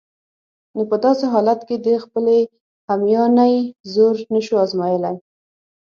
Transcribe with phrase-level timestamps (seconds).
[0.75, 2.37] نو په داسې حالت کې د خپلې
[2.89, 3.55] همیانۍ
[3.93, 5.17] زور نشو آزمایلای.